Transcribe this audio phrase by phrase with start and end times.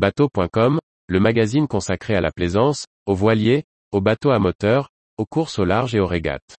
[0.00, 4.88] Bateau.com, le magazine consacré à la plaisance, aux voiliers, aux bateaux à moteur,
[5.18, 6.56] aux courses au large et aux régates.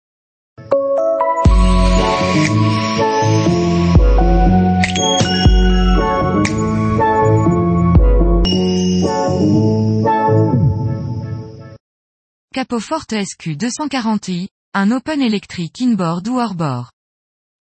[12.53, 16.91] Capoforte SQ 240i, un open électrique inboard ou hors-bord.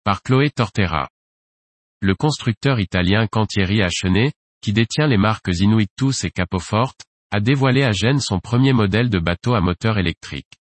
[0.03, 1.07] Par Chloé Tortera.
[2.01, 7.91] Le constructeur italien Cantieri Achenet, qui détient les marques Inuitus et Capoforte, a dévoilé à
[7.91, 10.51] Gênes son premier modèle de bateau à moteur électrique.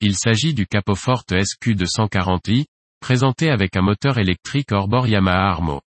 [0.00, 2.66] Il s'agit du Capoforte SQ240i,
[3.00, 5.80] présenté avec un moteur électrique hors-bord Yamaha Armo.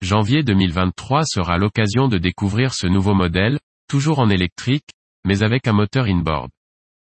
[0.00, 4.88] Janvier 2023 sera l'occasion de découvrir ce nouveau modèle, toujours en électrique,
[5.24, 6.50] mais avec un moteur inboard.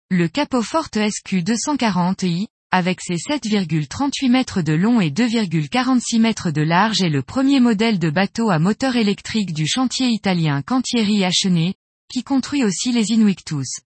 [0.10, 7.10] Le Capoforte SQ240i, avec ses 7,38 mètres de long et 2,46 mètres de large est
[7.10, 11.74] le premier modèle de bateau à moteur électrique du chantier italien Cantieri Achenet,
[12.12, 13.80] qui construit aussi les Inuictus.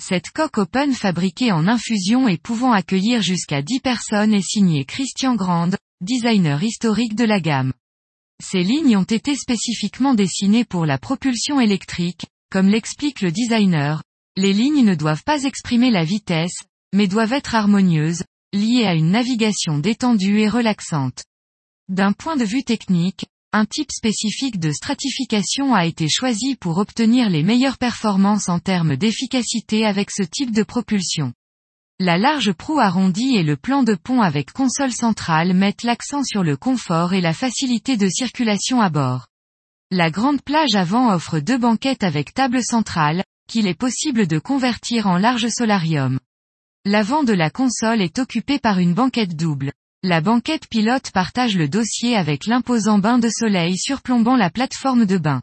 [0.00, 5.34] Cette coque open fabriquée en infusion et pouvant accueillir jusqu'à 10 personnes est signée Christian
[5.34, 5.70] Grand,
[6.00, 7.72] designer historique de la gamme.
[8.42, 14.02] Ces lignes ont été spécifiquement dessinées pour la propulsion électrique, comme l'explique le designer,
[14.36, 19.10] les lignes ne doivent pas exprimer la vitesse, mais doivent être harmonieuses, liées à une
[19.10, 21.24] navigation détendue et relaxante.
[21.88, 27.28] D'un point de vue technique, un type spécifique de stratification a été choisi pour obtenir
[27.28, 31.34] les meilleures performances en termes d'efficacité avec ce type de propulsion.
[31.98, 36.42] La large proue arrondie et le plan de pont avec console centrale mettent l'accent sur
[36.42, 39.26] le confort et la facilité de circulation à bord.
[39.90, 45.06] La grande plage avant offre deux banquettes avec table centrale, qu'il est possible de convertir
[45.06, 46.18] en large solarium.
[46.84, 49.72] L'avant de la console est occupé par une banquette double.
[50.02, 55.16] La banquette pilote partage le dossier avec l'imposant bain de soleil surplombant la plateforme de
[55.16, 55.42] bain.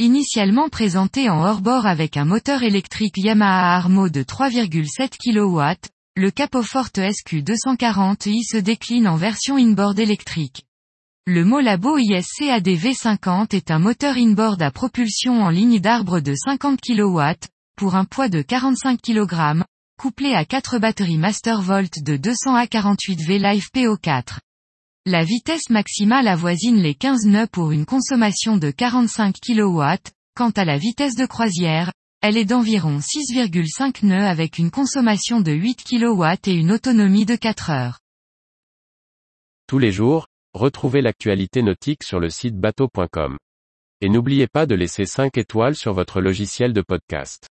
[0.00, 6.98] Initialement présenté en hors-bord avec un moteur électrique Yamaha Armo de 3,7 kW, le Capoforte
[6.98, 10.64] SQ240i se décline en version inboard électrique.
[11.24, 16.80] Le Molabo ISC ADV50 est un moteur inboard à propulsion en ligne d'arbre de 50
[16.80, 17.20] kW,
[17.76, 19.62] pour un poids de 45 kg,
[20.04, 24.36] couplé à 4 batteries Mastervolt de 200 à 48 V Live PO4.
[25.06, 29.82] La vitesse maximale avoisine les 15 nœuds pour une consommation de 45 kW,
[30.36, 35.52] quant à la vitesse de croisière, elle est d'environ 6,5 nœuds avec une consommation de
[35.52, 37.98] 8 kW et une autonomie de 4 heures.
[39.66, 43.38] Tous les jours, Retrouvez l'actualité nautique sur le site bateau.com.
[44.02, 47.48] Et n'oubliez pas de laisser 5 étoiles sur votre logiciel de podcast.